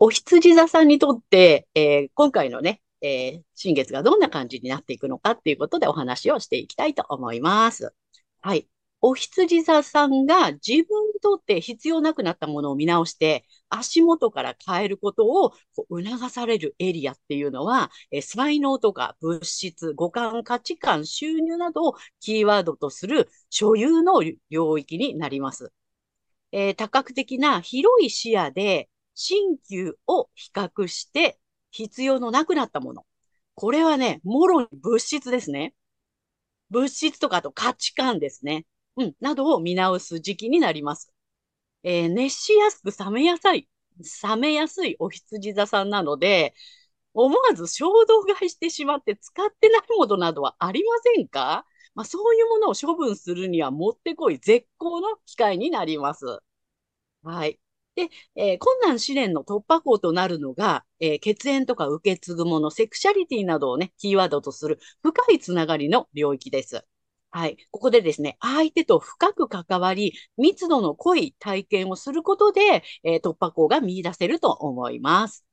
[0.00, 7.94] お羊座さんにとって、えー今回のね、えー新月がどんな感じになっていくのかっていうことでお話をしていきたいと思います。
[8.40, 8.68] はい。
[9.04, 15.52] お羊座さんが自分にとって必要なくなったものを見直して、足元から変えることを
[15.90, 25.72] 促されるエリアっていうのは、え才能とか物質、五感、価値観、収入などをキーワードとする所有の領域になります。
[26.52, 31.38] えー、多角的な広い視野で新旧を比較して
[31.72, 33.04] 必要のなくなったもの。
[33.56, 35.74] これはね、もろに物質ですね。
[36.70, 38.64] 物質とかと価値観ですね。
[38.96, 41.12] うん、などを見直す時期になります。
[41.82, 43.68] えー、熱しやすく冷めやすい、
[44.22, 46.54] 冷めやすいお羊座さんなので、
[47.14, 51.66] 思わず衝動買いしてしまって使ってないものなどはありませんか？
[51.94, 56.24] まあ、そういうものを処分するにはもってこい絶好の機会になります。
[57.22, 57.60] はい。
[57.94, 66.86] で、えー、困難試練の突破口となるのが、えー、血縁とか受け継ぐもの、セクシャリティなどをね、キーワードとする深いつながりの領域です。
[67.30, 67.56] はい。
[67.70, 75.44] ここでですね、相手と深く関わり、密度の濃い体験をすることで、えー、突破口が見出せると思います。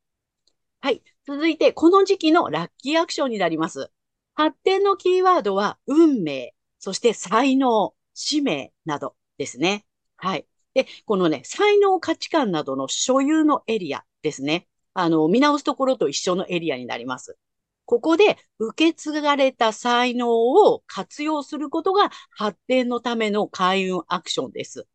[0.82, 1.04] はい。
[1.26, 3.92] 続いて、この時期のラッキーアクションになります。
[4.34, 9.86] 発展のキーワードは、運命、そして才能、使命などですね。
[10.18, 10.46] はい。
[10.84, 14.68] で、このね、才能価値観などの所有のエリアですね。
[14.94, 17.38] あの、見直すところと一緒のエリアになります。
[17.86, 24.88] ここで受け継がれた才能を活用することが発展のための開運アクションです。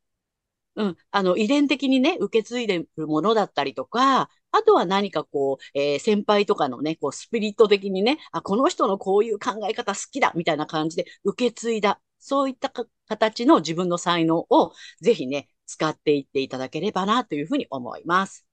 [0.77, 0.97] うん。
[1.11, 12.73] あの、遺伝的にね、受け継いでるものだったりとか、あとは何かこう、えー、先輩とかのね、こう、スピリット的にね、あ、この人のこういう考え方好きだ、みたいな感じで受け継いだ、そういった
[13.07, 18.47] 形の自分の才能をぜひね、使っていっていただければな、というふうに思います。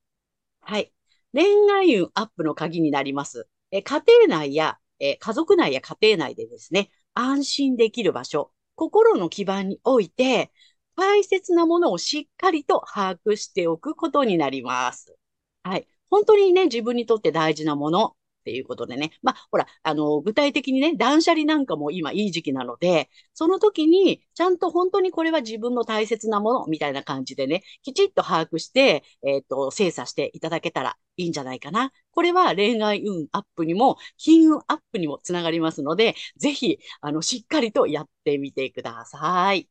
[0.62, 0.94] はい。
[1.34, 3.48] 恋愛運アップの鍵になります。
[3.72, 10.52] え家庭内や、え家族内や家庭内でですね、安心できる場所、心の基盤において、
[10.96, 15.16] 大切なものをしっかりと把握しておくことになります。
[15.64, 15.88] はい。
[16.10, 19.12] 本当にね、自分にとって大事なものっていうことでね。
[19.22, 31.92] まあ、ほら、あの、具体的にね、断捨離なんかも今いい時期なので、その時に、ちゃんと本当にこれは自分の大切なものみたいな感じでね、きちっと把握して、えっ、ー、と、精査していただけたらいいんじゃないかな。
[32.12, 39.70] これは恋愛運アップにも、金運アップにもつながりますので、ぜひ、あの、しっかりとやってみてください。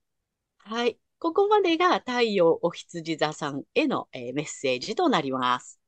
[0.59, 0.99] はい。
[1.19, 5.81] ここまでが太陽お羊座さんへの、えー、メッセージとなります。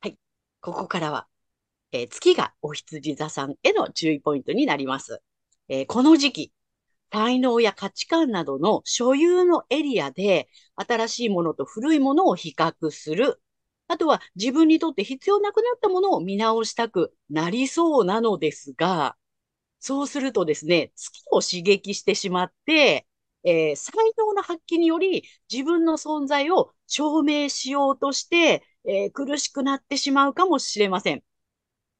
[0.00, 0.18] はい。
[0.60, 1.28] ここからは
[1.92, 5.22] えー、月がお羊座さんへの注意ポイントになります。
[5.68, 6.52] えー、この時期、
[7.12, 13.42] 才能や価値観などの所有のエリアで新しいものと古いものを比較する。
[13.88, 19.16] あとは自分にとって必要なくなったものを見直したくなりそうなのですが、
[19.80, 23.08] そうするとですね、月を刺激してしまって、
[23.42, 31.24] えー、才能の発揮により自分の存在を証明しようとして、えー、苦しくなってしまうかもしれません。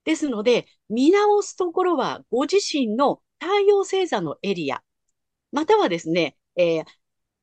[0.05, 4.83] ですので、見直すところはご自身の太陽星座のエリア、
[5.53, 6.85] またはですね、えー、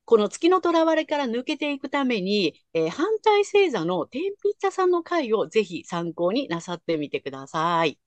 [0.06, 8.00] この月の囚われから抜けていくために、えー、反対星座の天秤座さんの回をぜひ参考になさってみてください。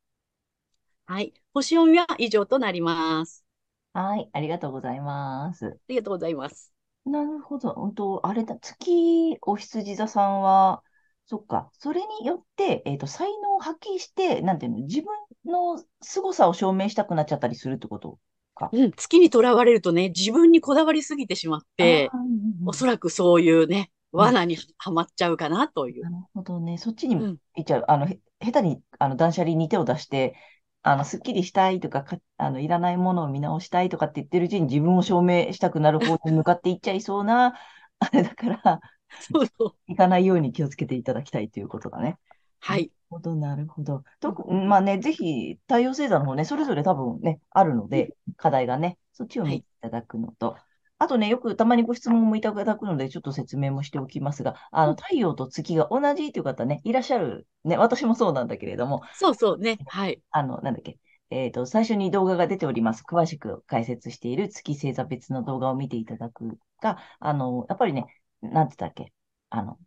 [1.06, 1.34] はい。
[1.52, 3.44] 星読みは以上となります。
[3.92, 4.30] はい。
[4.32, 5.66] ありがとうございます。
[5.66, 6.72] ありがとうございます。
[7.04, 7.72] なるほど。
[7.74, 10.82] 本当、あれだ、月お羊座さんは、
[11.30, 11.70] そっか。
[11.78, 15.06] それによって、えっと、才能を発揮して、なんていうの、自分
[15.44, 18.18] の凄さを証明したくなっちゃったりするってこと
[18.56, 18.68] か。
[18.72, 26.02] うん、月にとらわれるとね、自分にこだわりすぎてしまって、うんうん、おそらくそういうね、罠にはまっちゃうかなという。
[26.02, 26.78] なるほどね。
[26.78, 27.80] そっちに行っちゃう。
[27.82, 28.08] うん、あの、
[28.40, 30.34] 下手に、あの、断捨離に手を出して、
[30.82, 37.54] あの、すっきりしたいとか、かあの、いらないものを見直したいとかって言ってるうちに自分を証明したくなる方に向かっていっちゃいそうな、
[38.00, 38.80] あれだから、
[39.20, 39.74] そうそう。
[39.88, 42.18] 行かないように気をつけていただきたいということだね。
[42.60, 42.80] はい。
[42.80, 44.04] なるほど、なるほど。
[44.20, 50.60] と、まあね、ぜひ、太陽星座の方ね、それぞれ多分ね、あるので、課題がね、そっちを見ていただくのと、はい、
[50.98, 57.46] あとね、よくたまにご質問もいただくので、ちょっと説明もしておきますが、あの、太陽と月が同じという方ね、いらっしゃる。
[57.64, 59.02] ね、私もそうなんだけれども。
[59.14, 59.78] そうそうね。
[59.86, 60.22] はい。
[60.30, 60.98] あの、なんだっけ。
[61.30, 63.02] えっ、ー、と、最初に動画が出ております。
[63.02, 69.12] 詳しく解説している月星座別の動画を見ていただくが、あの、やっぱりね、なんて言ったっけ、
[69.50, 69.78] あの、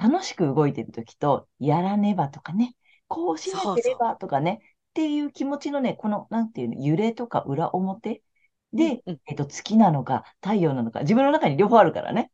[0.00, 2.76] 楽しく動いてるときと、やらねばとかね、
[3.08, 8.22] こうしなければとかね、そうそうっていう気持ちのね、この、なんていうの、揺れとか裏表
[8.72, 12.30] で、うんうん、えっと、月なのか、太陽なのか、自分の中に両方あるからね。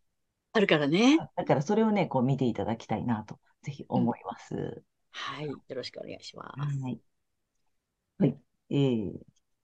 [0.52, 1.18] あるからね。
[1.36, 4.54] だからそれをね、こう見ていただきたいなと、ぜひ思います。
[4.54, 5.46] うん、はい。
[5.46, 6.80] よろしくお願いします。
[6.80, 7.00] はい。
[8.18, 8.38] はい。
[8.70, 9.12] えー、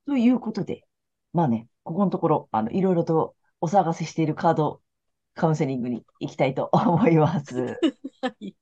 [0.07, 0.85] ということで、
[1.33, 4.83] まあね、ここのところ、あの、いろいろとお探ししているカード
[5.35, 7.79] カウンセリングに行きたいと思います。
[8.21, 8.55] はい。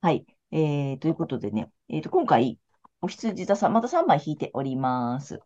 [0.00, 0.26] はい。
[0.52, 2.58] えー、ということでね、えっと、今回、
[3.00, 5.40] お羊座さん、また3枚引いております。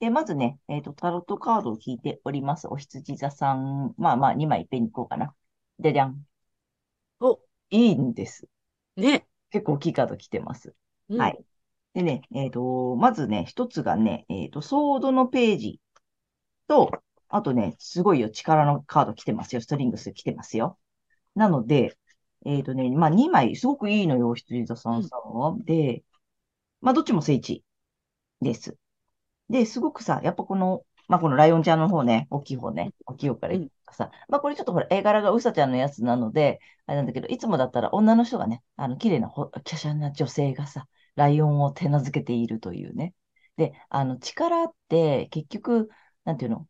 [0.00, 2.68] で、まずね、えっと、タロットカードを引いております。
[2.68, 5.34] お羊座さん、まあまあ、2枚いっぺんにいこうかな。
[5.78, 6.24] でじゃん。
[7.20, 8.48] お、いいんです。
[8.96, 9.26] ね。
[9.50, 10.74] 結構大きいカード来てます。
[11.08, 11.44] うんはい。
[11.94, 15.80] でね、えっと、まずね、一つがね、えっと、ソードのページ
[16.66, 16.90] と、
[17.34, 19.60] あとね、すごいよ、力のカード来てますよ。
[19.60, 20.78] ストリングス来てますよ。
[21.34, 21.96] なので、
[22.46, 25.56] えっとね、まあ、2枚、すごくいいのよ、羊座さんさんは。
[25.64, 26.04] で、
[26.80, 27.64] まあ、どっちも聖地
[28.42, 28.78] です。
[29.50, 43.14] で、すごくさ、やっぱこの、まあ、このライオンちゃんの方ね、大きい方ね、大きい方からいくとさ、まあ、これちょっとほら、絵柄がうさちゃんのやつなので、あれなんだけど、いつもだったら女の人がね、あの、綺麗なほ、華奢な女性がさ、ライオンを手なずけているというね。
[43.56, 45.90] で、あの、力って結局、
[46.24, 46.66] なんていうの？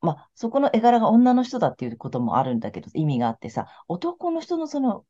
[0.00, 5.04] まあ、そこの絵柄が女の人だっていうこともあるんだけど、意味があってさ、男の人のその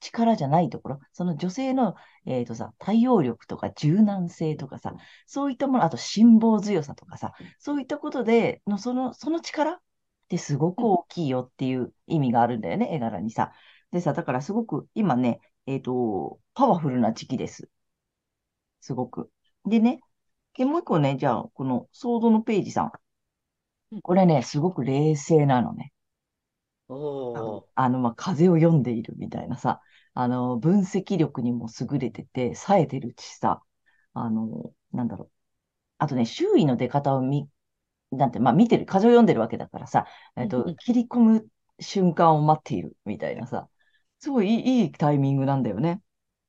[0.00, 1.94] 力じゃないところ、その女性の、
[2.26, 4.94] えっとさ、対応力とか柔軟性とかさ、
[5.26, 9.80] そういったもの、あと辛抱強さとかさ、そういったことで、のその、その力っ
[10.28, 13.52] てすごく大きいよっていう意味があるんだよね、絵柄にさ。
[13.90, 17.68] でさ、だからすごく今ね、えっと、パワフルな時期です。
[18.80, 19.30] すごく。
[19.64, 20.00] でね、
[20.56, 22.92] で、もう一個ね、じゃあ、このソードのページさん。
[24.02, 25.92] これね、すごく冷静なのね。
[26.88, 27.68] おー。
[27.74, 29.80] あの、まあ、風を読んでいるみたいなさ、
[30.14, 33.62] あの、分析力にも優れてて、冴えてるしさ、
[34.14, 35.30] あの、なんだろう。
[35.98, 37.48] あとね、周囲の出方を見、
[38.12, 41.48] なんて、まあ、見てる、風を読んでるわけだからさ、えっと切り込む
[41.80, 43.68] 瞬間を待っているみたいなさ、
[44.20, 46.02] すごいいい、いいタイミングなんだよね。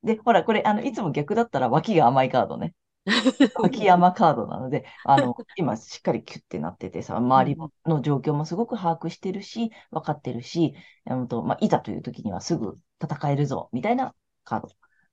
[0.04, 2.74] で、ほら、これ、あの、いつも逆だったら脇が甘いカードね。
[3.62, 10.74] 脇山カードなので、あの、 今しっかりキュッてなっててさ、周りもの状況もすごく把握してるし、分かってるし、
[11.06, 14.68] うんと、まあ、いざという時にはすぐ戦えるぞ、みたいなカード。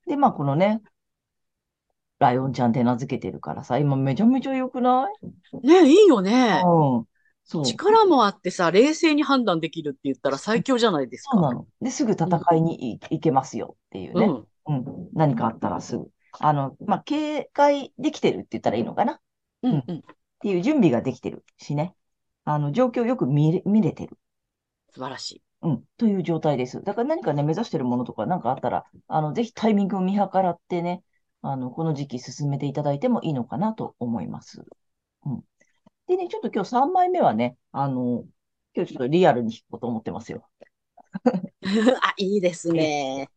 [0.05, 0.81] で、まあ、このね、
[2.19, 5.07] ライオンちゃん手なずけてるからさ、今めちゃめちゃ良くな
[5.63, 5.67] い？
[5.67, 6.61] ね、いいよね。
[6.65, 7.05] うん。
[7.43, 7.63] そう。
[7.63, 11.35] 力もあってさ、冷静に判断できるって言ったら最強じゃないですか。
[11.35, 11.67] そうなの。
[11.81, 14.25] で、すぐ戦いにい行けますよっていうね。
[14.65, 14.75] うん。
[14.75, 15.09] うん。
[15.13, 16.11] 何かあったらすぐ。
[16.39, 19.13] あの、まあ、警戒できてるって言ったらいいのかな？
[19.13, 19.19] っ
[19.63, 19.83] うん。
[19.87, 20.03] うん。
[20.39, 21.95] ていう準備ができてるしね。
[22.45, 24.17] あの、状況よく見れ、見れてる。
[24.93, 25.41] 素晴らしい。
[25.61, 25.83] うん。
[25.97, 26.83] という状態です。
[26.83, 31.03] だから何かね、目指してるものとかなんかあったら、あの、ぜひタイミングを見計らってね、
[31.41, 34.63] あの、この時期進めていただいてもいいのかなと思います。
[35.25, 35.43] うん。
[36.07, 38.23] でね、ちょっと今日3枚目はね、あの、
[38.75, 40.47] 今日ちょっとリアルに弾こうと思ってますよ。
[42.01, 43.29] あ、いいですね。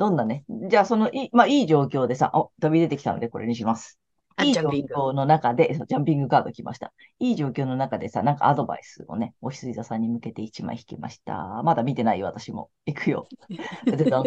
[0.00, 0.46] どんなね。
[0.48, 4.00] じゃあ、その、いい、まあ、いい状況でさ、お、飛び出てきたので、これにします。
[4.34, 6.94] あいい状況の中で、そうジャンピングカード来ました。
[7.18, 11.62] いい状況の中でさ、なんかアドバイスをね、お羊座さんに向けて1枚引きました。
[11.64, 12.70] まだ見てないよ、私も。
[12.86, 13.28] 行くよ。
[13.84, 14.22] でだ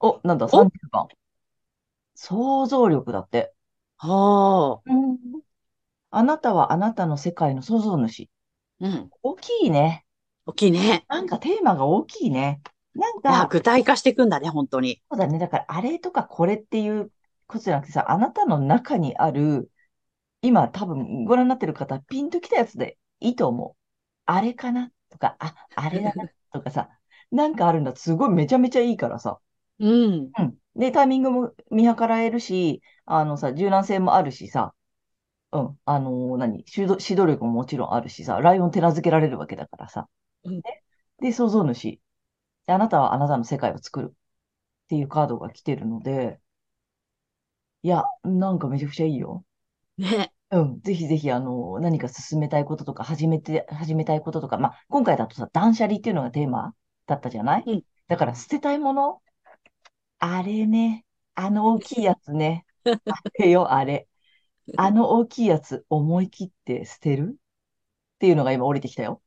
[0.00, 1.08] お、なんだ、お？30番。
[2.14, 3.52] 想像力だって。
[3.98, 4.82] はあ。
[4.86, 5.18] うん。
[6.10, 8.30] あなたはあなたの世界の創造主。
[8.80, 9.10] うん。
[9.22, 10.06] 大きいね。
[10.46, 11.04] 大きいね。
[11.08, 12.62] なんかテーマが大きいね。
[12.94, 15.00] なんか、具体化していくんだね、本当に。
[15.10, 15.38] そうだね。
[15.38, 17.10] だから、あれとかこれっていう
[17.46, 19.70] ことじゃなくてさ、あなたの中にある、
[20.42, 23.76] 今多分ご覧になってる方、ピンときたやつでいいと思う。
[24.26, 26.90] あれかなとか、あ、あれだなとかさ、
[27.32, 27.94] なんかあるんだ。
[27.96, 29.40] すごいめちゃめちゃいいからさ。
[29.78, 30.34] うん。
[30.38, 30.58] うん。
[30.76, 34.74] で、タイミングも見計らえるし、あのさ、柔軟性もあるしさ、
[35.52, 35.78] うん。
[35.86, 36.64] あのー何？
[36.76, 40.08] 指導、指導力ももちろんあるしさ、ライオン手なずけられるわけだからさ。
[40.44, 40.62] うんね
[41.20, 42.00] で、創造主。
[42.68, 44.14] であなたはあなたの世界を作るっ
[44.88, 46.40] ていうカードが来てるので、
[47.82, 49.44] いや、なんかめちゃくちゃいいよ。
[49.98, 50.32] ね。
[50.50, 50.80] うん。
[50.82, 56.74] ぜひぜひ、あの、何か進めたいこととか、始めて、始めたいこととか、まあ、今回だとさ、断捨離っていうのがテーマ
[57.06, 57.62] だったじゃない？
[57.66, 59.22] うんだから、捨てたいもの？
[60.18, 61.04] あれね。
[61.34, 62.64] あの大きいやつね。
[63.06, 64.08] あれよ、あれ。
[64.76, 67.36] あの大きいやつ、思い切って捨てる？
[67.36, 69.22] っていうのが今降りてきたよ。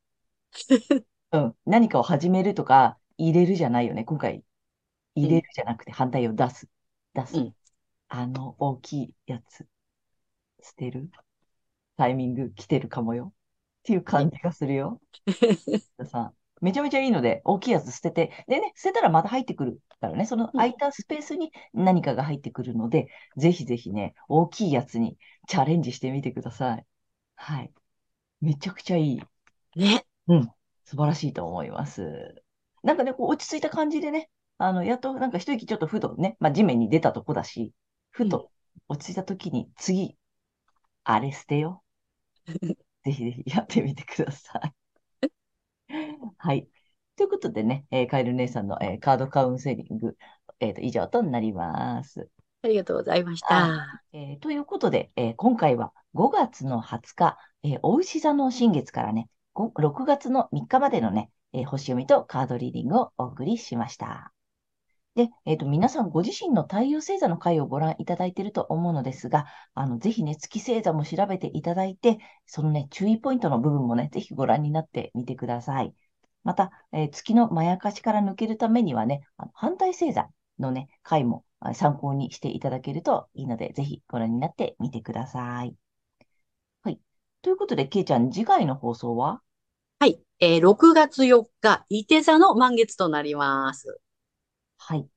[1.31, 1.55] うん。
[1.65, 4.03] 何かを始めるとか、入れるじゃないよね。
[4.03, 4.43] 今回、
[5.15, 6.67] 入れるじゃなくて反対を出す。
[7.13, 7.37] 出す。
[7.37, 7.55] うん
[8.13, 9.65] あの大きいやつ、
[10.61, 11.09] 捨てる？
[11.95, 13.31] タイミング来てるかもよ。
[13.31, 14.99] っていう感じがするよ。
[16.03, 23.07] さめちゃめちゃいいので、大きいやつ捨てて、でね、捨てたらまた入ってくるからね、その空いたスペースに何かが入ってくるので、
[23.37, 25.17] ぜひぜひね、大きいやつに
[25.47, 26.85] チャレンジしてみてください。
[27.35, 27.71] はい。
[28.41, 29.21] めちゃくちゃいい。
[29.77, 30.05] ね。
[30.83, 32.43] 素晴らしいと思います。
[32.83, 37.73] なんかね、こう落ち着いた感じでね、あの、やっとなんか一息ちょっとふとね、まあ地面に出たとこだし、
[38.11, 38.51] ふと
[38.89, 40.17] 落ち着いた時に次、
[41.05, 41.87] あれ捨てよう。
[43.03, 44.73] ぜひぜひやってみてください。
[46.37, 46.67] はい。
[47.15, 50.17] ということでね、えーカエル姉さんの、えーカードカウンセリング、
[50.59, 52.29] えーと、以上となります。
[52.63, 53.75] ありがとうございましはい。
[53.75, 54.03] た。
[54.13, 64.33] えーということで、えー今回は5月の20日、えー、お牛座の新月からね、ご6月の3日までのね、えー星読みとカードリーディングをお送りしました。
[65.13, 75.93] で、えっと、皆さんご自身の太陽星座の回をご覧いただいていると思うのですが、あの、ぜひね、月星座も調べていただいて、そのね、注意ポイントの部分もね、ぜひご覧になってみてください。
[76.43, 80.29] また、えー月のまやかしから抜けるためにはね、あの反対星座
[80.59, 81.43] のね、回も
[81.73, 85.75] 参考にしていただけるといいので、ぜひご覧になってみてください。
[86.83, 86.99] はい。
[87.41, 89.41] ということで、けいちゃん、次回の放送は？
[90.41, 94.01] えー6月4日、伊手座の満月となります。
[94.77, 95.07] はい。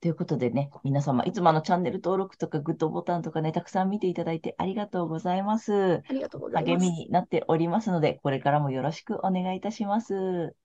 [0.00, 6.04] ということでね、皆様、いつもあのチャンネル登録とかグッドボタンとかね、たくさん見ていただいてありがとうございます。
[6.08, 7.04] ありがとうござい励みます。
[7.04, 10.56] になっておりますので、これからもよろしくお願いいたします。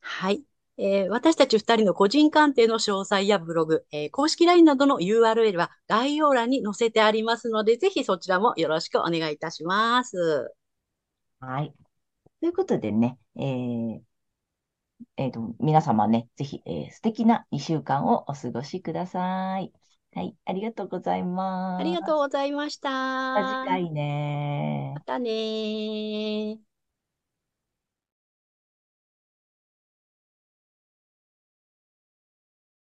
[0.00, 0.42] はい。
[0.78, 10.52] えー私たち二人の個人鑑定の詳細やブログ、えー公式 LINE などの URL は概要欄に載せてありますので、ぜひそちらもよろしくお願いいたします。
[11.40, 11.74] はい。
[12.40, 14.02] ということでね、えー
[15.16, 19.72] えーと、皆様ね、ぜひ、えー素敵な2週間をお過ごしください。
[20.14, 21.22] はい、ありがとうござい
[21.76, 22.18] ありがとうます。
[22.18, 22.78] ございまし
[23.32, 23.64] また次た。
[23.64, 24.94] ま回ね。
[25.06, 26.69] たねー。